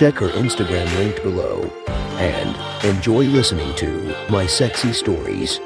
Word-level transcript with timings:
Check 0.00 0.14
her 0.14 0.30
Instagram 0.30 0.86
linked 0.96 1.22
below 1.22 1.60
and 1.86 2.86
enjoy 2.86 3.24
listening 3.24 3.76
to 3.76 4.16
My 4.30 4.46
Sexy 4.46 4.94
Stories. 4.94 5.58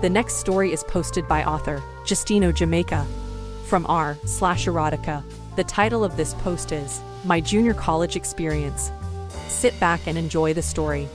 The 0.00 0.08
next 0.08 0.34
story 0.34 0.72
is 0.72 0.84
posted 0.84 1.26
by 1.26 1.42
author 1.42 1.82
Justino 2.04 2.54
Jamaica 2.54 3.04
from 3.66 3.84
r 3.86 4.16
slash 4.26 4.66
erotica. 4.66 5.24
The 5.56 5.64
title 5.64 6.04
of 6.04 6.16
this 6.16 6.34
post 6.34 6.70
is 6.70 7.00
My 7.24 7.40
Junior 7.40 7.74
College 7.74 8.14
Experience. 8.14 8.92
Sit 9.48 9.74
back 9.80 10.06
and 10.06 10.16
enjoy 10.16 10.54
the 10.54 10.62
story. 10.62 11.08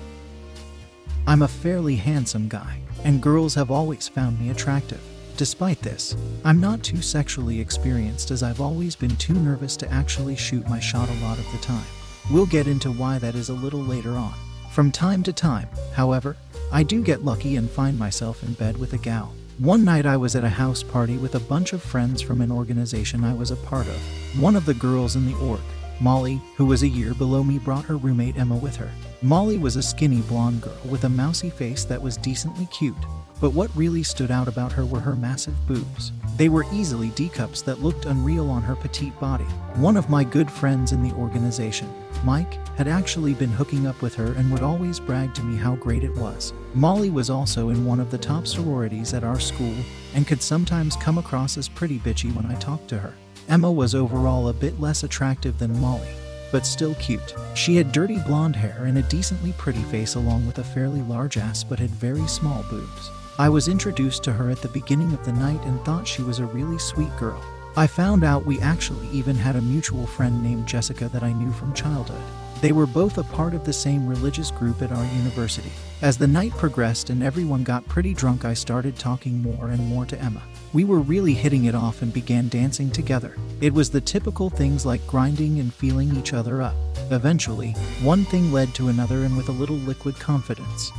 I'm 1.26 1.44
a 1.44 1.48
fairly 1.48 1.96
handsome 1.96 2.50
guy, 2.50 2.82
and 3.06 3.24
girls 3.24 3.56
have 3.56 3.72
always 3.72 4.06
found 4.06 4.38
me 4.38 4.50
attractive. 4.50 5.00
Despite 5.40 5.82
this, 5.82 6.18
I'm 6.44 6.60
not 6.60 6.84
too 6.84 7.02
sexually 7.02 7.62
experienced 7.62 8.30
as 8.30 8.44
I've 8.44 8.60
always 8.60 8.94
been 8.94 9.16
too 9.16 9.36
nervous 9.36 9.78
to 9.78 9.90
actually 9.90 10.36
shoot 10.36 10.68
my 10.68 10.82
shot 10.82 11.08
a 11.08 11.14
lot 11.24 11.40
of 11.40 11.50
the 11.54 11.60
time. 11.60 11.86
We'll 12.30 12.46
get 12.46 12.68
into 12.68 12.92
why 12.92 13.20
that 13.20 13.36
is 13.36 13.48
a 13.48 13.54
little 13.54 13.80
later 13.80 14.18
on. 14.18 14.34
From 14.74 14.92
time 14.92 15.24
to 15.24 15.32
time, 15.32 15.70
however, 15.94 16.36
I 16.74 16.84
do 16.84 17.02
get 17.02 17.24
lucky 17.24 17.56
and 17.56 17.70
find 17.70 17.98
myself 17.98 18.44
in 18.44 18.52
bed 18.52 18.76
with 18.76 18.92
a 18.92 18.98
gal. 18.98 19.34
One 19.60 19.86
night 19.86 20.06
I 20.06 20.18
was 20.18 20.36
at 20.36 20.44
a 20.44 20.50
house 20.50 20.84
party 20.84 21.16
with 21.16 21.36
a 21.36 21.40
bunch 21.40 21.72
of 21.72 21.82
friends 21.82 22.22
from 22.22 22.42
an 22.42 22.52
organization 22.52 23.24
I 23.24 23.34
was 23.34 23.52
a 23.52 23.56
part 23.56 23.88
of. 23.88 24.42
One 24.42 24.58
of 24.58 24.66
the 24.66 24.74
girls 24.74 25.16
in 25.16 25.26
the 25.26 25.38
org, 25.38 25.62
Molly, 26.02 26.42
who 26.58 26.66
was 26.66 26.84
a 26.84 26.88
year 26.90 27.14
below 27.14 27.46
me, 27.46 27.60
brought 27.60 27.86
her 27.86 27.96
roommate 27.96 28.38
Emma 28.38 28.58
with 28.58 28.76
her. 28.76 28.92
Molly 29.22 29.58
was 29.58 29.78
a 29.78 29.82
skinny 29.82 30.20
blonde 30.20 30.62
girl 30.62 30.78
with 30.90 31.06
a 31.06 31.10
mousy 31.10 31.50
face 31.50 31.86
that 31.86 32.02
was 32.02 32.18
decently 32.18 32.66
cute, 32.66 33.06
but 33.42 33.54
what 33.54 33.76
really 33.76 34.04
stood 34.04 34.32
out 34.32 34.48
about 34.48 34.72
her 34.72 34.86
were 34.86 35.00
her 35.00 35.16
massive 35.16 35.56
boobs. 35.68 36.12
They 36.38 36.50
were 36.50 36.66
easily 36.72 37.10
D 37.10 37.30
cups 37.30 37.62
that 37.64 37.82
looked 37.82 38.06
unreal 38.06 38.50
on 38.50 38.62
her 38.62 38.76
petite 38.76 39.18
body. 39.20 39.46
One 39.76 39.98
of 39.98 40.10
my 40.10 40.24
good 40.24 40.50
friends 40.50 40.92
in 40.92 41.04
the 41.04 41.14
organization, 41.16 41.94
Mike, 42.24 42.54
had 42.78 42.88
actually 42.88 43.34
been 43.34 43.50
hooking 43.50 43.88
up 43.88 44.02
with 44.02 44.16
her 44.16 44.34
and 44.34 44.52
would 44.52 44.62
always 44.62 45.00
brag 45.00 45.34
to 45.36 45.44
me 45.44 45.58
how 45.58 45.76
great 45.76 46.04
it 46.04 46.16
was. 46.16 46.54
Molly 46.74 47.10
was 47.10 47.30
also 47.30 47.70
in 47.70 47.86
one 47.86 48.00
of 48.00 48.12
the 48.12 48.18
top 48.18 48.48
sororities 48.48 49.14
at 49.14 49.24
our 49.24 49.40
school 49.40 49.76
and 50.16 50.28
could 50.28 50.42
sometimes 50.42 50.96
come 50.96 51.18
across 51.18 51.58
as 51.58 51.68
pretty 51.68 52.00
bitchy 52.00 52.34
when 52.34 52.46
I 52.46 52.56
talked 52.56 52.88
to 52.90 53.00
her. 53.00 53.14
Emma 53.50 53.72
was 53.72 53.96
overall 53.96 54.48
a 54.48 54.54
bit 54.54 54.80
less 54.80 55.04
attractive 55.04 55.58
than 55.58 55.80
Molly, 55.82 56.08
but 56.52 56.66
still 56.66 56.96
cute. 56.96 57.36
She 57.56 57.76
had 57.76 57.92
dirty 57.92 58.20
blonde 58.20 58.56
hair 58.56 58.86
and 58.86 58.98
a 58.98 59.02
decently 59.04 59.54
pretty 59.54 59.82
face, 59.84 60.16
along 60.16 60.46
with 60.46 60.60
a 60.60 60.64
fairly 60.64 61.02
large 61.02 61.38
ass 61.38 61.64
but 61.64 61.80
had 61.80 61.90
very 61.90 62.28
small 62.28 62.64
boobs. 62.70 63.10
I 63.40 63.48
was 63.48 63.70
introduced 63.70 64.22
to 64.24 64.34
her 64.34 64.50
at 64.50 64.62
the 64.62 64.68
beginning 64.68 65.14
of 65.14 65.24
the 65.24 65.32
night 65.32 65.64
and 65.64 65.80
thought 65.86 66.06
she 66.06 66.22
was 66.22 66.40
a 66.40 66.46
really 66.46 66.78
sweet 66.78 67.16
girl. 67.16 67.42
I 67.78 67.88
found 67.88 68.26
out 68.26 68.46
we 68.46 68.60
actually 68.60 69.08
even 69.12 69.38
had 69.38 69.56
a 69.56 69.62
mutual 69.62 70.06
friend 70.06 70.44
named 70.44 70.68
Jessica 70.68 71.08
that 71.08 71.24
I 71.24 71.32
knew 71.32 71.54
from 71.54 71.74
childhood. 71.74 72.22
They 72.60 72.74
were 72.74 72.86
both 72.86 73.18
a 73.18 73.24
part 73.24 73.54
of 73.54 73.64
the 73.64 73.72
same 73.72 74.06
religious 74.06 74.52
group 74.52 74.82
at 74.82 74.92
our 74.92 75.06
university. 75.16 75.72
As 76.02 76.18
the 76.18 76.28
night 76.28 76.52
progressed 76.52 77.12
and 77.12 77.24
everyone 77.24 77.64
got 77.64 77.88
pretty 77.88 78.14
drunk, 78.14 78.44
I 78.44 78.54
started 78.54 78.98
talking 78.98 79.42
more 79.42 79.70
and 79.70 79.88
more 79.88 80.06
to 80.08 80.20
Emma. 80.20 80.42
We 80.74 80.84
were 80.84 81.00
really 81.00 81.34
hitting 81.34 81.64
it 81.64 81.76
off 81.76 82.02
and 82.02 82.12
began 82.12 82.50
dancing 82.50 82.92
together. 82.92 83.38
It 83.62 83.74
was 83.74 83.90
the 83.90 84.02
typical 84.02 84.50
things 84.50 84.86
like 84.86 85.08
grinding 85.08 85.62
and 85.62 85.74
feeling 85.74 86.14
each 86.18 86.34
other 86.34 86.62
up. 86.62 86.76
Eventually, 87.10 87.72
one 88.02 88.26
thing 88.26 88.52
led 88.52 88.76
to 88.76 88.90
another, 88.90 89.24
and 89.24 89.38
with 89.38 89.48
a 89.48 89.54
little 89.54 89.78
liquid 89.78 90.20
confidence, 90.20 90.92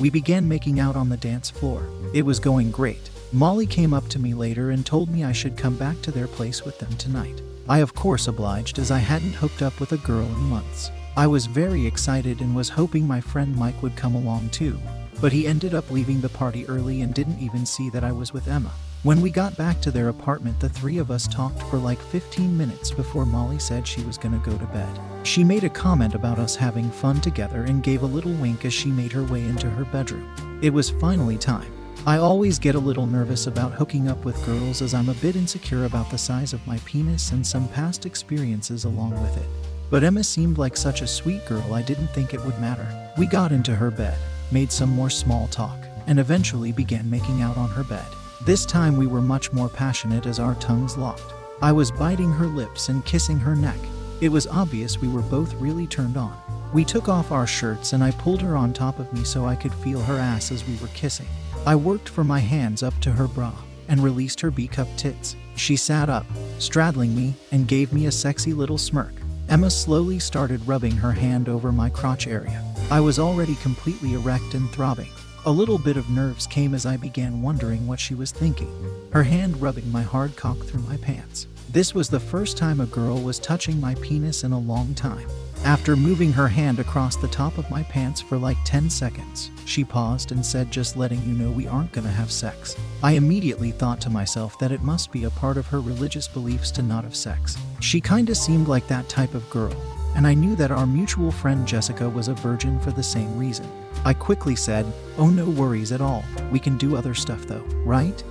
we 0.00 0.08
began 0.08 0.48
making 0.48 0.80
out 0.80 0.96
on 0.96 1.10
the 1.10 1.16
dance 1.18 1.50
floor. 1.50 1.86
It 2.14 2.22
was 2.22 2.40
going 2.40 2.70
great. 2.70 3.10
Molly 3.32 3.66
came 3.66 3.92
up 3.92 4.08
to 4.08 4.18
me 4.18 4.32
later 4.34 4.70
and 4.70 4.84
told 4.84 5.10
me 5.10 5.24
I 5.24 5.32
should 5.32 5.56
come 5.56 5.76
back 5.76 6.00
to 6.02 6.10
their 6.10 6.26
place 6.26 6.64
with 6.64 6.78
them 6.78 6.96
tonight. 6.96 7.42
I, 7.68 7.78
of 7.78 7.94
course, 7.94 8.26
obliged 8.26 8.78
as 8.78 8.90
I 8.90 8.98
hadn't 8.98 9.34
hooked 9.34 9.62
up 9.62 9.78
with 9.78 9.92
a 9.92 9.98
girl 9.98 10.26
in 10.26 10.48
months. 10.48 10.90
I 11.16 11.26
was 11.26 11.46
very 11.46 11.86
excited 11.86 12.40
and 12.40 12.56
was 12.56 12.70
hoping 12.70 13.06
my 13.06 13.20
friend 13.20 13.54
Mike 13.54 13.82
would 13.82 13.94
come 13.94 14.14
along 14.14 14.48
too, 14.48 14.80
but 15.20 15.32
he 15.32 15.46
ended 15.46 15.74
up 15.74 15.90
leaving 15.90 16.20
the 16.20 16.28
party 16.30 16.66
early 16.66 17.02
and 17.02 17.14
didn't 17.14 17.38
even 17.38 17.66
see 17.66 17.90
that 17.90 18.02
I 18.02 18.10
was 18.10 18.32
with 18.32 18.48
Emma. 18.48 18.72
When 19.02 19.22
we 19.22 19.30
got 19.30 19.56
back 19.56 19.80
to 19.80 19.90
their 19.90 20.10
apartment, 20.10 20.60
the 20.60 20.68
three 20.68 20.98
of 20.98 21.10
us 21.10 21.26
talked 21.26 21.62
for 21.62 21.78
like 21.78 21.98
15 21.98 22.54
minutes 22.54 22.90
before 22.90 23.24
Molly 23.24 23.58
said 23.58 23.88
she 23.88 24.02
was 24.02 24.18
gonna 24.18 24.42
go 24.44 24.54
to 24.58 24.66
bed. 24.66 25.00
She 25.22 25.42
made 25.42 25.64
a 25.64 25.70
comment 25.70 26.14
about 26.14 26.38
us 26.38 26.54
having 26.54 26.90
fun 26.90 27.18
together 27.22 27.62
and 27.62 27.82
gave 27.82 28.02
a 28.02 28.06
little 28.06 28.34
wink 28.34 28.66
as 28.66 28.74
she 28.74 28.90
made 28.90 29.10
her 29.12 29.24
way 29.24 29.42
into 29.42 29.70
her 29.70 29.86
bedroom. 29.86 30.28
It 30.60 30.74
was 30.74 30.90
finally 30.90 31.38
time. 31.38 31.72
I 32.06 32.18
always 32.18 32.58
get 32.58 32.74
a 32.74 32.78
little 32.78 33.06
nervous 33.06 33.46
about 33.46 33.72
hooking 33.72 34.06
up 34.06 34.22
with 34.26 34.44
girls 34.44 34.82
as 34.82 34.92
I'm 34.92 35.08
a 35.08 35.14
bit 35.14 35.34
insecure 35.34 35.86
about 35.86 36.10
the 36.10 36.18
size 36.18 36.52
of 36.52 36.66
my 36.66 36.76
penis 36.84 37.32
and 37.32 37.46
some 37.46 37.68
past 37.68 38.04
experiences 38.04 38.84
along 38.84 39.12
with 39.22 39.34
it. 39.38 39.48
But 39.88 40.04
Emma 40.04 40.22
seemed 40.22 40.58
like 40.58 40.76
such 40.76 41.00
a 41.00 41.06
sweet 41.06 41.46
girl, 41.46 41.72
I 41.72 41.80
didn't 41.80 42.08
think 42.08 42.34
it 42.34 42.44
would 42.44 42.60
matter. 42.60 42.86
We 43.16 43.24
got 43.24 43.50
into 43.50 43.74
her 43.74 43.90
bed, 43.90 44.18
made 44.52 44.70
some 44.70 44.90
more 44.90 45.08
small 45.08 45.46
talk, 45.46 45.78
and 46.06 46.20
eventually 46.20 46.70
began 46.70 47.08
making 47.08 47.40
out 47.40 47.56
on 47.56 47.70
her 47.70 47.84
bed. 47.84 48.04
This 48.42 48.64
time 48.64 48.96
we 48.96 49.06
were 49.06 49.20
much 49.20 49.52
more 49.52 49.68
passionate 49.68 50.24
as 50.24 50.38
our 50.38 50.54
tongues 50.54 50.96
locked. 50.96 51.34
I 51.60 51.72
was 51.72 51.90
biting 51.90 52.32
her 52.32 52.46
lips 52.46 52.88
and 52.88 53.04
kissing 53.04 53.38
her 53.38 53.54
neck. 53.54 53.78
It 54.22 54.30
was 54.30 54.46
obvious 54.46 54.98
we 54.98 55.08
were 55.08 55.20
both 55.20 55.52
really 55.56 55.86
turned 55.86 56.16
on. 56.16 56.34
We 56.72 56.82
took 56.82 57.06
off 57.06 57.32
our 57.32 57.46
shirts 57.46 57.92
and 57.92 58.02
I 58.02 58.12
pulled 58.12 58.40
her 58.40 58.56
on 58.56 58.72
top 58.72 58.98
of 58.98 59.12
me 59.12 59.24
so 59.24 59.44
I 59.44 59.56
could 59.56 59.74
feel 59.74 60.00
her 60.00 60.16
ass 60.16 60.50
as 60.52 60.66
we 60.66 60.76
were 60.76 60.88
kissing. 60.94 61.26
I 61.66 61.76
worked 61.76 62.08
for 62.08 62.24
my 62.24 62.38
hands 62.38 62.82
up 62.82 62.98
to 63.00 63.12
her 63.12 63.28
bra 63.28 63.52
and 63.88 64.02
released 64.02 64.40
her 64.40 64.50
B 64.50 64.66
cup 64.66 64.88
tits. 64.96 65.36
She 65.54 65.76
sat 65.76 66.08
up, 66.08 66.24
straddling 66.58 67.14
me, 67.14 67.34
and 67.52 67.68
gave 67.68 67.92
me 67.92 68.06
a 68.06 68.12
sexy 68.12 68.54
little 68.54 68.78
smirk. 68.78 69.12
Emma 69.50 69.68
slowly 69.68 70.18
started 70.18 70.66
rubbing 70.66 70.92
her 70.92 71.12
hand 71.12 71.50
over 71.50 71.72
my 71.72 71.90
crotch 71.90 72.26
area. 72.26 72.64
I 72.90 73.00
was 73.00 73.18
already 73.18 73.56
completely 73.56 74.14
erect 74.14 74.54
and 74.54 74.70
throbbing. 74.70 75.10
A 75.46 75.50
little 75.50 75.78
bit 75.78 75.96
of 75.96 76.10
nerves 76.10 76.46
came 76.46 76.74
as 76.74 76.84
I 76.84 76.98
began 76.98 77.40
wondering 77.40 77.86
what 77.86 77.98
she 77.98 78.14
was 78.14 78.30
thinking, 78.30 78.70
her 79.10 79.22
hand 79.22 79.58
rubbing 79.62 79.90
my 79.90 80.02
hard 80.02 80.36
cock 80.36 80.58
through 80.58 80.82
my 80.82 80.98
pants. 80.98 81.46
This 81.70 81.94
was 81.94 82.10
the 82.10 82.20
first 82.20 82.58
time 82.58 82.78
a 82.78 82.86
girl 82.86 83.18
was 83.18 83.38
touching 83.38 83.80
my 83.80 83.94
penis 83.94 84.44
in 84.44 84.52
a 84.52 84.58
long 84.58 84.94
time. 84.94 85.26
After 85.64 85.96
moving 85.96 86.30
her 86.30 86.48
hand 86.48 86.78
across 86.78 87.16
the 87.16 87.28
top 87.28 87.56
of 87.56 87.70
my 87.70 87.82
pants 87.84 88.20
for 88.20 88.36
like 88.36 88.58
10 88.66 88.90
seconds, 88.90 89.50
she 89.64 89.82
paused 89.82 90.30
and 90.30 90.44
said, 90.44 90.70
Just 90.70 90.98
letting 90.98 91.22
you 91.22 91.32
know 91.32 91.50
we 91.50 91.66
aren't 91.66 91.92
gonna 91.92 92.10
have 92.10 92.30
sex. 92.30 92.76
I 93.02 93.12
immediately 93.12 93.70
thought 93.70 94.00
to 94.02 94.10
myself 94.10 94.58
that 94.58 94.72
it 94.72 94.82
must 94.82 95.10
be 95.10 95.24
a 95.24 95.30
part 95.30 95.56
of 95.56 95.66
her 95.68 95.80
religious 95.80 96.28
beliefs 96.28 96.70
to 96.72 96.82
not 96.82 97.04
have 97.04 97.16
sex. 97.16 97.56
She 97.80 97.98
kinda 97.98 98.34
seemed 98.34 98.68
like 98.68 98.86
that 98.88 99.08
type 99.08 99.32
of 99.32 99.48
girl, 99.48 99.74
and 100.14 100.26
I 100.26 100.34
knew 100.34 100.54
that 100.56 100.70
our 100.70 100.86
mutual 100.86 101.30
friend 101.30 101.66
Jessica 101.66 102.10
was 102.10 102.28
a 102.28 102.34
virgin 102.34 102.78
for 102.80 102.90
the 102.90 103.02
same 103.02 103.38
reason. 103.38 103.66
I 104.04 104.14
quickly 104.14 104.56
said, 104.56 104.90
Oh, 105.18 105.28
no 105.28 105.48
worries 105.48 105.92
at 105.92 106.00
all. 106.00 106.24
We 106.50 106.58
can 106.58 106.78
do 106.78 106.96
other 106.96 107.14
stuff 107.14 107.42
though, 107.46 107.64
right? 107.84 108.22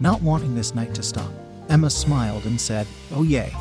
Not 0.00 0.22
wanting 0.22 0.54
this 0.54 0.74
night 0.74 0.94
to 0.96 1.02
stop, 1.02 1.32
Emma 1.68 1.90
smiled 1.90 2.44
and 2.46 2.60
said, 2.60 2.86
Oh, 3.12 3.22
yay 3.22 3.54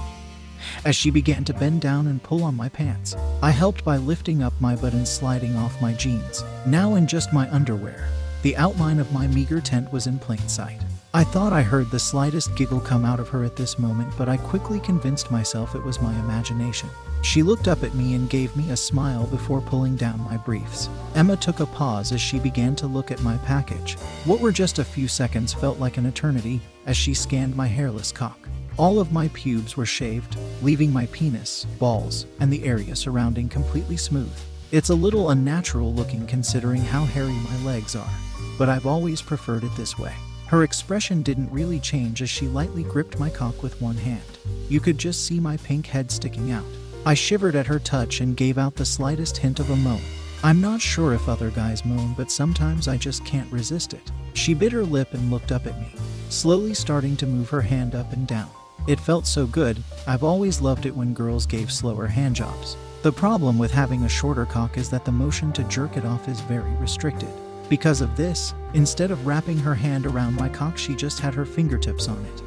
as 0.85 0.95
she 0.95 1.09
began 1.09 1.43
to 1.45 1.53
bend 1.53 1.81
down 1.81 2.07
and 2.07 2.23
pull 2.23 2.43
on 2.43 2.55
my 2.55 2.69
pants. 2.69 3.15
I 3.41 3.51
helped 3.51 3.83
by 3.83 3.97
lifting 3.97 4.41
up 4.41 4.53
my 4.59 4.75
butt 4.75 4.94
and 4.94 5.07
sliding 5.07 5.56
off 5.56 5.81
my 5.81 5.94
jeans. 5.94 6.44
Now 6.65 6.95
in 6.95 7.07
just 7.07 7.33
my 7.33 7.50
underwear, 7.51 8.07
the 8.41 8.56
outline 8.57 9.00
of 9.00 9.12
my 9.12 9.27
meager 9.27 9.62
tent 9.62 9.91
was 9.91 10.07
in 10.07 10.19
plain 10.19 10.47
sight. 10.47 10.81
I 11.13 11.25
thought 11.25 11.52
I 11.52 11.62
heard 11.62 11.92
the 11.92 12.00
slightest 12.00 12.56
giggle 12.56 12.80
come 12.80 13.04
out 13.04 13.19
of 13.19 13.28
her 13.30 13.44
at 13.44 13.58
this 13.58 13.78
moment, 13.78 14.13
but 14.18 14.30
I 14.30 14.38
quickly 14.38 14.80
convinced 14.80 15.30
myself 15.30 15.75
it 15.75 15.84
was 15.84 16.02
my 16.02 16.18
imagination. 16.22 16.90
She 17.22 17.44
looked 17.44 17.68
up 17.68 17.84
at 17.84 17.94
me 17.96 18.13
and 18.13 18.30
gave 18.30 18.56
me 18.56 18.72
a 18.72 18.78
smile 18.78 19.28
before 19.28 19.60
pulling 19.60 19.98
down 19.98 20.22
my 20.22 20.38
briefs. 20.38 20.88
Emma 21.13 21.36
took 21.36 21.60
a 21.60 21.66
pause 21.66 22.13
as 22.13 22.22
she 22.22 22.40
began 22.40 22.78
to 22.78 22.88
look 22.88 23.12
at 23.12 23.22
my 23.24 23.36
package. 23.40 23.96
What 24.24 24.40
were 24.40 24.54
just 24.54 24.80
a 24.80 24.86
few 24.86 25.10
seconds 25.10 25.54
felt 25.54 25.80
like 25.80 25.98
an 25.98 26.06
eternity 26.06 26.62
as 26.86 26.96
she 26.96 27.13
scanned 27.13 27.58
my 27.58 27.68
hairless 27.68 28.13
cock. 28.13 28.48
All 28.78 28.98
of 28.98 29.12
my 29.12 29.28
pubes 29.34 29.75
were 29.75 29.86
shaved, 29.86 30.38
leaving 30.62 30.94
my 30.94 31.08
penis, 31.08 31.66
balls, 31.78 32.25
and 32.40 32.54
the 32.54 32.63
area 32.63 32.96
surrounding 32.96 33.50
completely 33.50 33.98
smooth. 33.98 34.31
It's 34.72 34.92
a 34.92 34.96
little 34.96 35.31
unnatural 35.31 35.94
looking 35.94 36.25
considering 36.25 36.81
how 36.81 37.04
hairy 37.04 37.34
my 37.34 37.58
legs 37.66 37.98
are, 37.98 38.13
but 38.58 38.69
I've 38.69 38.86
always 38.86 39.22
preferred 39.22 39.66
it 39.66 39.75
this 39.75 40.00
way. 40.00 40.16
Her 40.51 40.63
expression 40.63 41.21
didn't 41.21 41.50
really 41.50 41.80
change 41.80 42.21
as 42.21 42.30
she 42.30 42.45
lightly 42.45 42.83
gripped 42.83 43.18
my 43.18 43.30
cock 43.30 43.63
with 43.63 43.81
one 43.81 43.95
hand. 43.95 44.38
You 44.68 44.81
could 44.81 44.98
just 44.98 45.25
see 45.25 45.39
my 45.39 45.56
pink 45.56 45.88
head 45.88 46.12
sticking 46.12 46.51
out. 46.51 46.65
I 47.06 47.13
shivered 47.13 47.56
at 47.56 47.68
her 47.68 47.80
touch 47.80 48.19
and 48.19 48.36
gave 48.36 48.57
out 48.57 48.75
the 48.75 48.83
slightest 48.83 49.38
hint 49.38 49.62
of 49.62 49.69
a 49.69 49.77
moan. 49.77 50.01
I'm 50.44 50.59
not 50.59 50.81
sure 50.81 51.13
if 51.13 51.30
other 51.30 51.51
guys 51.51 51.86
moan, 51.86 52.15
but 52.18 52.30
sometimes 52.30 52.89
I 52.89 52.98
just 52.98 53.24
can't 53.24 53.50
resist 53.50 53.94
it. 53.94 54.12
She 54.33 54.53
bit 54.53 54.74
her 54.74 54.83
lip 54.83 55.13
and 55.13 55.31
looked 55.31 55.53
up 55.53 55.68
at 55.68 55.80
me, 55.80 55.95
slowly 56.27 56.74
starting 56.74 57.15
to 57.15 57.25
move 57.25 57.50
her 57.50 57.62
hand 57.62 57.95
up 57.95 58.12
and 58.12 58.27
down. 58.27 58.50
It 58.89 59.00
felt 59.00 59.27
so 59.27 59.48
good. 59.48 59.81
I've 60.06 60.25
always 60.25 60.59
loved 60.59 60.86
it 60.86 60.94
when 60.94 61.13
girls 61.13 61.45
gave 61.45 61.71
slower 61.71 62.09
handjobs. 62.09 62.75
The 63.03 63.13
problem 63.13 63.57
with 63.57 63.71
having 63.71 64.03
a 64.03 64.09
shorter 64.09 64.45
cock 64.45 64.77
is 64.77 64.89
that 64.89 65.06
the 65.06 65.13
motion 65.13 65.53
to 65.53 65.63
jerk 65.69 65.95
it 65.95 66.03
off 66.03 66.27
is 66.27 66.42
very 66.42 66.74
restricted. 66.74 67.30
Because 67.69 68.02
of 68.02 68.18
this, 68.18 68.54
instead 68.74 69.12
of 69.12 69.25
wrapping 69.25 69.58
her 69.58 69.75
hand 69.75 70.06
around 70.06 70.36
my 70.36 70.50
cock, 70.50 70.78
she 70.78 70.96
just 70.96 71.19
had 71.19 71.34
her 71.34 71.46
fingertips 71.46 72.08
on 72.08 72.24
it, 72.25 72.42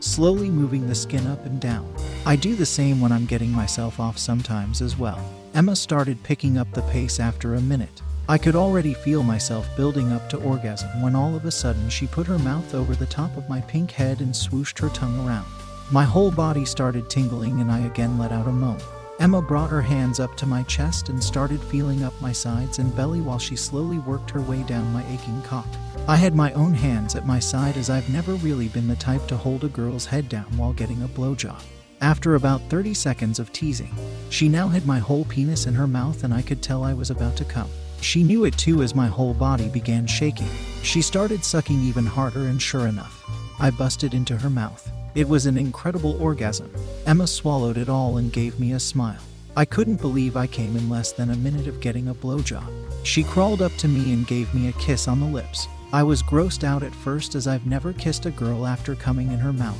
slowly 0.00 0.50
moving 0.50 0.86
the 0.86 0.94
skin 0.94 1.26
up 1.26 1.44
and 1.46 1.60
down. 1.60 1.92
I 2.26 2.36
do 2.36 2.54
the 2.54 2.66
same 2.66 3.00
when 3.00 3.12
I'm 3.12 3.26
getting 3.26 3.50
myself 3.50 3.98
off 3.98 4.18
sometimes 4.18 4.82
as 4.82 4.98
well. 4.98 5.24
Emma 5.54 5.76
started 5.76 6.22
picking 6.22 6.58
up 6.58 6.70
the 6.72 6.82
pace 6.82 7.20
after 7.20 7.54
a 7.54 7.60
minute. 7.60 8.02
I 8.28 8.38
could 8.38 8.54
already 8.54 8.94
feel 8.94 9.22
myself 9.22 9.68
building 9.76 10.12
up 10.12 10.30
to 10.30 10.36
orgasm 10.38 11.02
when 11.02 11.16
all 11.16 11.34
of 11.34 11.44
a 11.44 11.50
sudden 11.50 11.90
she 11.90 12.06
put 12.06 12.26
her 12.26 12.38
mouth 12.38 12.74
over 12.74 12.94
the 12.94 13.06
top 13.06 13.36
of 13.36 13.48
my 13.48 13.60
pink 13.62 13.90
head 13.90 14.20
and 14.20 14.32
swooshed 14.32 14.78
her 14.78 14.88
tongue 14.90 15.26
around. 15.26 15.46
My 15.90 16.04
whole 16.04 16.30
body 16.30 16.64
started 16.64 17.10
tingling 17.10 17.60
and 17.60 17.70
I 17.70 17.80
again 17.80 18.18
let 18.18 18.32
out 18.32 18.46
a 18.46 18.52
moan. 18.52 18.78
Emma 19.22 19.40
brought 19.40 19.70
her 19.70 19.80
hands 19.80 20.18
up 20.18 20.36
to 20.36 20.46
my 20.46 20.64
chest 20.64 21.08
and 21.08 21.22
started 21.22 21.62
feeling 21.62 22.02
up 22.02 22.12
my 22.20 22.32
sides 22.32 22.80
and 22.80 22.96
belly 22.96 23.20
while 23.20 23.38
she 23.38 23.54
slowly 23.54 24.00
worked 24.00 24.28
her 24.32 24.40
way 24.40 24.64
down 24.64 24.92
my 24.92 25.06
aching 25.06 25.40
cock. 25.42 25.68
I 26.08 26.16
had 26.16 26.34
my 26.34 26.52
own 26.54 26.74
hands 26.74 27.14
at 27.14 27.24
my 27.24 27.38
side 27.38 27.76
as 27.76 27.88
I've 27.88 28.12
never 28.12 28.34
really 28.34 28.66
been 28.66 28.88
the 28.88 28.96
type 28.96 29.28
to 29.28 29.36
hold 29.36 29.62
a 29.62 29.68
girl's 29.68 30.06
head 30.06 30.28
down 30.28 30.46
while 30.56 30.72
getting 30.72 31.00
a 31.04 31.06
blowjob. 31.06 31.62
After 32.00 32.34
about 32.34 32.68
30 32.68 32.94
seconds 32.94 33.38
of 33.38 33.52
teasing, 33.52 33.94
she 34.28 34.48
now 34.48 34.66
had 34.66 34.88
my 34.88 34.98
whole 34.98 35.24
penis 35.26 35.66
in 35.66 35.74
her 35.74 35.86
mouth 35.86 36.24
and 36.24 36.34
I 36.34 36.42
could 36.42 36.60
tell 36.60 36.82
I 36.82 36.92
was 36.92 37.10
about 37.10 37.36
to 37.36 37.44
come. 37.44 37.70
She 38.00 38.24
knew 38.24 38.44
it 38.44 38.58
too 38.58 38.82
as 38.82 38.92
my 38.92 39.06
whole 39.06 39.34
body 39.34 39.68
began 39.68 40.04
shaking. 40.04 40.50
She 40.82 41.00
started 41.00 41.44
sucking 41.44 41.80
even 41.80 42.04
harder, 42.04 42.48
and 42.48 42.60
sure 42.60 42.88
enough, 42.88 43.24
I 43.60 43.70
busted 43.70 44.14
into 44.14 44.36
her 44.36 44.50
mouth. 44.50 44.90
It 45.14 45.28
was 45.28 45.44
an 45.44 45.58
incredible 45.58 46.20
orgasm. 46.22 46.72
Emma 47.04 47.26
swallowed 47.26 47.76
it 47.76 47.90
all 47.90 48.16
and 48.16 48.32
gave 48.32 48.58
me 48.58 48.72
a 48.72 48.80
smile. 48.80 49.20
I 49.54 49.66
couldn't 49.66 50.00
believe 50.00 50.36
I 50.36 50.46
came 50.46 50.74
in 50.74 50.88
less 50.88 51.12
than 51.12 51.28
a 51.28 51.36
minute 51.36 51.66
of 51.66 51.80
getting 51.80 52.08
a 52.08 52.14
blowjob. 52.14 52.66
She 53.04 53.22
crawled 53.22 53.60
up 53.60 53.72
to 53.76 53.88
me 53.88 54.14
and 54.14 54.26
gave 54.26 54.54
me 54.54 54.68
a 54.68 54.72
kiss 54.72 55.08
on 55.08 55.20
the 55.20 55.26
lips. 55.26 55.68
I 55.92 56.02
was 56.02 56.22
grossed 56.22 56.64
out 56.64 56.82
at 56.82 56.94
first 56.94 57.34
as 57.34 57.46
I've 57.46 57.66
never 57.66 57.92
kissed 57.92 58.24
a 58.24 58.30
girl 58.30 58.66
after 58.66 58.94
coming 58.94 59.30
in 59.30 59.38
her 59.38 59.52
mouth. 59.52 59.76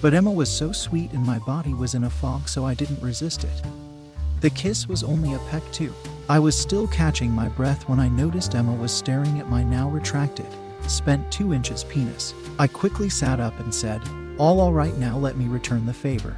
But 0.00 0.14
Emma 0.14 0.30
was 0.30 0.48
so 0.48 0.70
sweet 0.70 1.10
and 1.10 1.26
my 1.26 1.40
body 1.40 1.74
was 1.74 1.94
in 1.94 2.04
a 2.04 2.10
fog, 2.10 2.48
so 2.48 2.64
I 2.64 2.74
didn't 2.74 3.02
resist 3.02 3.42
it. 3.42 3.62
The 4.40 4.50
kiss 4.50 4.86
was 4.86 5.02
only 5.02 5.34
a 5.34 5.40
peck, 5.50 5.64
too. 5.72 5.92
I 6.28 6.38
was 6.38 6.56
still 6.56 6.86
catching 6.86 7.32
my 7.32 7.48
breath 7.48 7.88
when 7.88 7.98
I 7.98 8.08
noticed 8.08 8.54
Emma 8.54 8.72
was 8.72 8.92
staring 8.92 9.40
at 9.40 9.48
my 9.48 9.64
now 9.64 9.88
retracted, 9.88 10.46
spent 10.86 11.32
two 11.32 11.52
inches 11.52 11.82
penis. 11.82 12.34
I 12.60 12.68
quickly 12.68 13.08
sat 13.08 13.40
up 13.40 13.58
and 13.58 13.74
said, 13.74 14.00
All 14.38 14.60
alright 14.60 14.96
now, 14.96 15.18
let 15.18 15.36
me 15.36 15.48
return 15.48 15.84
the 15.84 15.92
favor. 15.92 16.36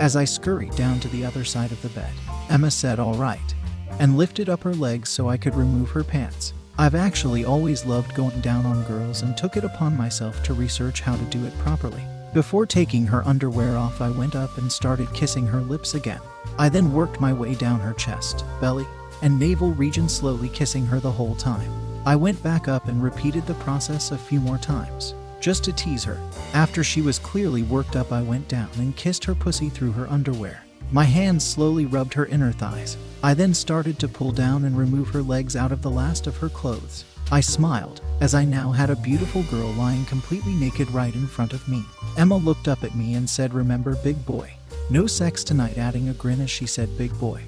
As 0.00 0.16
I 0.16 0.24
scurried 0.24 0.74
down 0.74 0.98
to 1.00 1.08
the 1.08 1.24
other 1.24 1.44
side 1.44 1.70
of 1.70 1.80
the 1.80 1.88
bed, 1.90 2.10
Emma 2.48 2.70
said, 2.70 2.98
Alright, 2.98 3.54
and 4.00 4.18
lifted 4.18 4.48
up 4.48 4.64
her 4.64 4.74
legs 4.74 5.08
so 5.08 5.28
I 5.28 5.36
could 5.36 5.54
remove 5.54 5.90
her 5.90 6.02
pants. 6.02 6.52
I've 6.78 6.96
actually 6.96 7.44
always 7.44 7.86
loved 7.86 8.14
going 8.14 8.40
down 8.40 8.66
on 8.66 8.82
girls 8.84 9.22
and 9.22 9.36
took 9.36 9.56
it 9.56 9.62
upon 9.64 9.96
myself 9.96 10.42
to 10.42 10.54
research 10.54 11.00
how 11.00 11.16
to 11.16 11.24
do 11.24 11.44
it 11.46 11.56
properly. 11.60 12.04
Before 12.34 12.66
taking 12.66 13.06
her 13.06 13.26
underwear 13.26 13.76
off, 13.76 14.00
I 14.00 14.10
went 14.10 14.34
up 14.34 14.58
and 14.58 14.70
started 14.70 15.12
kissing 15.14 15.46
her 15.46 15.60
lips 15.60 15.94
again. 15.94 16.20
I 16.58 16.68
then 16.68 16.92
worked 16.92 17.20
my 17.20 17.32
way 17.32 17.54
down 17.54 17.80
her 17.80 17.94
chest, 17.94 18.44
belly, 18.60 18.86
and 19.22 19.38
navel 19.38 19.72
region, 19.72 20.08
slowly 20.08 20.48
kissing 20.48 20.84
her 20.86 21.00
the 21.00 21.10
whole 21.10 21.36
time. 21.36 21.70
I 22.04 22.16
went 22.16 22.42
back 22.42 22.68
up 22.68 22.88
and 22.88 23.02
repeated 23.02 23.46
the 23.46 23.54
process 23.54 24.10
a 24.10 24.18
few 24.18 24.40
more 24.40 24.58
times, 24.58 25.14
just 25.40 25.64
to 25.64 25.72
tease 25.72 26.04
her. 26.04 26.20
After 26.54 26.82
she 26.82 27.02
was 27.02 27.18
clearly 27.18 27.62
worked 27.62 27.96
up, 27.96 28.12
I 28.12 28.22
went 28.22 28.48
down 28.48 28.70
and 28.78 28.96
kissed 28.96 29.24
her 29.24 29.34
pussy 29.34 29.68
through 29.68 29.92
her 29.92 30.08
underwear. 30.10 30.62
My 30.92 31.04
hands 31.04 31.44
slowly 31.44 31.86
rubbed 31.86 32.14
her 32.14 32.26
inner 32.26 32.52
thighs. 32.52 32.96
I 33.22 33.34
then 33.34 33.54
started 33.54 33.98
to 33.98 34.08
pull 34.08 34.30
down 34.30 34.64
and 34.64 34.78
remove 34.78 35.08
her 35.08 35.22
legs 35.22 35.56
out 35.56 35.72
of 35.72 35.82
the 35.82 35.90
last 35.90 36.26
of 36.26 36.36
her 36.36 36.48
clothes. 36.48 37.04
I 37.32 37.40
smiled, 37.40 38.02
as 38.20 38.34
I 38.34 38.44
now 38.44 38.70
had 38.70 38.88
a 38.88 38.96
beautiful 38.96 39.42
girl 39.44 39.72
lying 39.72 40.04
completely 40.04 40.52
naked 40.54 40.88
right 40.92 41.12
in 41.12 41.26
front 41.26 41.52
of 41.52 41.66
me. 41.66 41.82
Emma 42.16 42.36
looked 42.36 42.68
up 42.68 42.84
at 42.84 42.94
me 42.94 43.14
and 43.14 43.28
said, 43.28 43.52
Remember, 43.52 43.96
big 43.96 44.24
boy. 44.24 44.52
No 44.90 45.08
sex 45.08 45.42
tonight, 45.42 45.76
adding 45.76 46.08
a 46.08 46.14
grin 46.14 46.40
as 46.40 46.50
she 46.50 46.66
said, 46.66 46.96
Big 46.96 47.18
boy. 47.18 47.42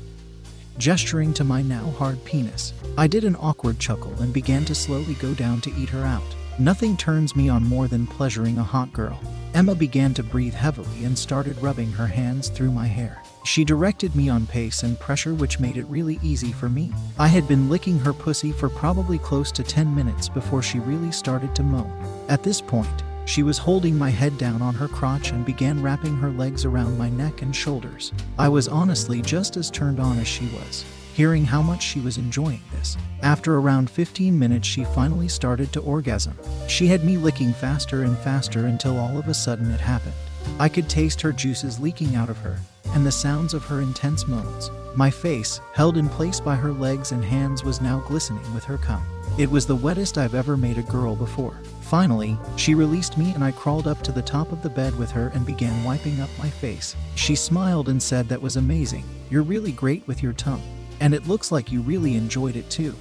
Gesturing 0.79 1.32
to 1.35 1.44
my 1.44 1.62
now 1.62 1.90
hard 1.93 2.25
penis, 2.25 2.73
I 2.96 3.06
did 3.06 3.23
an 3.23 3.37
awkward 3.38 3.79
chuckle 3.79 4.14
and 4.20 4.32
began 4.32 4.64
to 4.64 4.75
slowly 4.75 5.14
go 5.14 5.32
down 5.35 5.61
to 5.61 5.75
eat 5.75 5.88
her 5.90 6.05
out. 6.05 6.35
Nothing 6.60 6.96
turns 6.96 7.37
me 7.37 7.49
on 7.49 7.62
more 7.62 7.87
than 7.87 8.05
pleasuring 8.05 8.58
a 8.58 8.64
hot 8.64 8.93
girl. 8.93 9.20
Emma 9.55 9.76
began 9.76 10.12
to 10.14 10.25
breathe 10.25 10.55
heavily 10.55 11.05
and 11.05 11.16
started 11.16 11.56
rubbing 11.62 11.93
her 11.93 12.08
hands 12.08 12.49
through 12.49 12.72
my 12.72 12.88
hair. 12.88 13.22
She 13.44 13.64
directed 13.64 14.16
me 14.16 14.28
on 14.28 14.44
pace 14.44 14.82
and 14.82 14.99
pressure, 14.99 15.34
which 15.34 15.60
made 15.60 15.76
it 15.76 15.87
really 15.87 16.19
easy 16.20 16.50
for 16.50 16.69
me. 16.69 16.93
I 17.16 17.28
had 17.28 17.46
been 17.46 17.69
licking 17.69 18.00
her 18.00 18.12
pussy 18.12 18.50
for 18.50 18.69
probably 18.69 19.19
close 19.19 19.52
to 19.52 19.62
10 19.62 19.94
minutes 19.94 20.28
before 20.28 20.60
she 20.60 20.81
really 20.81 21.12
started 21.12 21.55
to 21.55 21.62
moan. 21.62 21.93
At 22.28 22.43
this 22.43 22.61
point, 22.61 23.04
she 23.25 23.44
was 23.44 23.58
holding 23.58 23.96
my 23.96 24.11
head 24.11 24.37
down 24.37 24.61
on 24.61 24.75
her 24.75 24.88
crotch 24.88 25.31
and 25.31 25.46
began 25.46 25.81
wrapping 25.81 26.16
her 26.16 26.31
legs 26.31 26.64
around 26.64 26.99
my 26.99 27.08
neck 27.08 27.40
and 27.40 27.54
shoulders. 27.54 28.12
I 28.37 28.49
was 28.49 28.66
honestly 28.66 29.22
just 29.22 29.56
as 29.56 29.70
turned 29.70 30.00
on 30.00 30.19
as 30.19 30.26
she 30.26 30.46
was, 30.46 30.84
hearing 31.18 31.44
how 31.44 31.60
much 31.60 31.82
she 31.82 31.98
was 31.98 32.16
enjoying 32.16 32.62
this. 32.70 32.96
After 33.22 33.58
around 33.58 33.90
15 33.90 34.38
minutes, 34.38 34.68
she 34.68 34.84
finally 34.84 35.26
started 35.26 35.72
to 35.72 35.80
orgasm. 35.80 36.38
She 36.68 36.86
had 36.86 37.04
me 37.04 37.16
licking 37.16 37.52
faster 37.52 38.04
and 38.04 38.16
faster 38.18 38.66
until 38.66 38.96
all 38.96 39.18
of 39.18 39.26
a 39.26 39.34
sudden 39.34 39.68
it 39.72 39.80
happened. 39.80 40.14
I 40.60 40.68
could 40.68 40.88
taste 40.88 41.20
her 41.22 41.32
juices 41.32 41.80
leaking 41.80 42.14
out 42.14 42.30
of 42.30 42.38
her, 42.38 42.60
and 42.94 43.04
the 43.04 43.10
sounds 43.10 43.52
of 43.52 43.64
her 43.64 43.80
intense 43.80 44.28
moans. 44.28 44.70
My 44.94 45.10
face, 45.10 45.60
held 45.72 45.96
in 45.96 46.08
place 46.08 46.38
by 46.38 46.54
her 46.54 46.70
legs 46.70 47.10
and 47.10 47.24
hands, 47.24 47.64
was 47.64 47.80
now 47.80 47.98
glistening 48.06 48.54
with 48.54 48.62
her 48.62 48.78
cum. 48.78 49.02
It 49.38 49.50
was 49.50 49.66
the 49.66 49.74
wettest 49.74 50.18
I've 50.18 50.36
ever 50.36 50.56
made 50.56 50.78
a 50.78 50.82
girl 50.82 51.16
before. 51.16 51.58
Finally, 51.80 52.38
she 52.54 52.76
released 52.76 53.18
me 53.18 53.32
and 53.32 53.42
I 53.42 53.50
crawled 53.50 53.88
up 53.88 54.02
to 54.02 54.12
the 54.12 54.22
top 54.22 54.52
of 54.52 54.62
the 54.62 54.70
bed 54.70 54.96
with 54.96 55.10
her 55.10 55.32
and 55.34 55.44
began 55.44 55.82
wiping 55.82 56.20
up 56.20 56.30
my 56.38 56.48
face. 56.48 56.94
She 57.16 57.34
smiled 57.34 57.88
and 57.88 58.00
said, 58.00 58.28
That 58.28 58.40
was 58.40 58.56
amazing. 58.56 59.02
You're 59.30 59.42
really 59.42 59.72
great 59.72 60.06
with 60.06 60.22
your 60.22 60.32
tongue. 60.34 60.62
And 61.00 61.14
it 61.14 61.28
looks 61.28 61.52
like 61.52 61.73
you 61.73 61.80
really 61.80 62.16
enjoyed 62.16 62.56
it 62.56 62.68
too. 62.70 62.94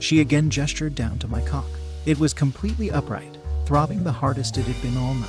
She 0.00 0.20
again 0.20 0.50
gestured 0.50 0.94
down 0.94 1.18
to 1.20 1.28
my 1.28 1.40
cock. 1.42 1.68
It 2.06 2.18
was 2.18 2.32
completely 2.32 2.90
upright, 2.90 3.36
throbbing 3.66 4.04
the 4.04 4.12
hardest 4.12 4.58
it 4.58 4.64
had 4.64 4.80
been 4.82 4.96
all 4.96 5.14
night, 5.14 5.28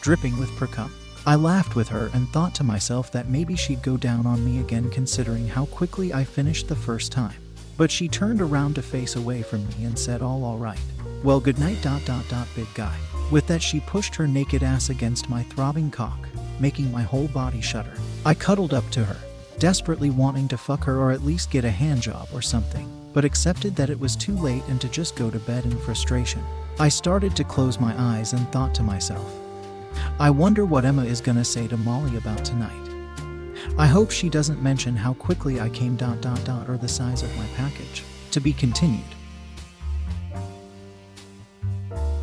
dripping 0.00 0.38
with 0.38 0.50
precum. 0.50 0.90
I 1.26 1.34
laughed 1.34 1.76
with 1.76 1.88
her 1.88 2.10
and 2.14 2.28
thought 2.28 2.54
to 2.56 2.64
myself 2.64 3.12
that 3.12 3.28
maybe 3.28 3.54
she'd 3.54 3.82
go 3.82 3.96
down 3.96 4.26
on 4.26 4.44
me 4.44 4.60
again 4.60 4.90
considering 4.90 5.46
how 5.48 5.66
quickly 5.66 6.14
I 6.14 6.24
finished 6.24 6.68
the 6.68 6.76
first 6.76 7.12
time. 7.12 7.36
But 7.76 7.90
she 7.90 8.08
turned 8.08 8.40
around 8.40 8.74
to 8.74 8.82
face 8.82 9.16
away 9.16 9.42
from 9.42 9.66
me 9.68 9.84
and 9.84 9.98
said, 9.98 10.22
All 10.22 10.44
alright. 10.44 10.80
Well, 11.22 11.40
good 11.40 11.58
night, 11.58 11.82
dot 11.82 12.04
dot 12.06 12.24
dot, 12.28 12.48
big 12.54 12.68
guy. 12.74 12.96
With 13.30 13.46
that, 13.46 13.62
she 13.62 13.80
pushed 13.80 14.14
her 14.16 14.26
naked 14.26 14.62
ass 14.62 14.90
against 14.90 15.28
my 15.28 15.42
throbbing 15.44 15.90
cock, 15.90 16.28
making 16.58 16.90
my 16.90 17.02
whole 17.02 17.28
body 17.28 17.60
shudder. 17.60 17.92
I 18.24 18.34
cuddled 18.34 18.74
up 18.74 18.88
to 18.90 19.04
her, 19.04 19.16
desperately 19.60 20.10
wanting 20.10 20.48
to 20.48 20.58
fuck 20.58 20.82
her 20.84 20.98
or 20.98 21.12
at 21.12 21.22
least 21.22 21.50
get 21.50 21.64
a 21.64 21.70
hand 21.70 22.02
job 22.02 22.26
or 22.34 22.42
something, 22.42 22.90
but 23.12 23.24
accepted 23.24 23.76
that 23.76 23.90
it 23.90 24.00
was 24.00 24.16
too 24.16 24.34
late 24.36 24.64
and 24.68 24.80
to 24.80 24.88
just 24.88 25.14
go 25.14 25.30
to 25.30 25.38
bed 25.40 25.64
in 25.66 25.78
frustration. 25.78 26.42
I 26.80 26.88
started 26.88 27.36
to 27.36 27.44
close 27.44 27.78
my 27.78 27.94
eyes 27.96 28.32
and 28.32 28.50
thought 28.50 28.74
to 28.76 28.82
myself, 28.82 29.30
I 30.18 30.30
wonder 30.30 30.64
what 30.64 30.86
Emma 30.86 31.04
is 31.04 31.20
gonna 31.20 31.44
say 31.44 31.68
to 31.68 31.76
Molly 31.76 32.16
about 32.16 32.42
tonight. 32.42 32.88
I 33.76 33.86
hope 33.86 34.10
she 34.10 34.30
doesn't 34.30 34.62
mention 34.62 34.96
how 34.96 35.12
quickly 35.14 35.60
I 35.60 35.68
came 35.68 35.94
dot 35.94 36.22
dot 36.22 36.42
dot 36.44 36.70
or 36.70 36.78
the 36.78 36.88
size 36.88 37.22
of 37.22 37.36
my 37.36 37.46
package. 37.54 38.02
To 38.30 38.40
be 38.40 38.52
continued. 38.54 39.04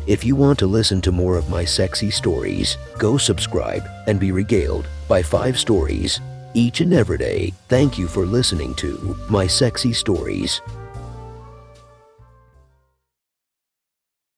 If 0.06 0.24
you 0.24 0.34
want 0.34 0.58
to 0.60 0.66
listen 0.66 1.00
to 1.02 1.12
more 1.12 1.36
of 1.36 1.50
my 1.50 1.64
sexy 1.64 2.10
stories, 2.10 2.78
go 2.98 3.18
subscribe 3.18 3.84
and 4.06 4.18
be 4.18 4.32
regaled 4.32 4.88
by 5.06 5.22
five 5.22 5.58
stories 5.58 6.18
each 6.58 6.80
and 6.80 6.92
every 6.92 7.18
day. 7.18 7.52
Thank 7.68 7.98
you 7.98 8.08
for 8.08 8.26
listening 8.26 8.74
to 8.76 9.16
my 9.30 9.46
sexy 9.46 9.92
stories. 9.92 10.60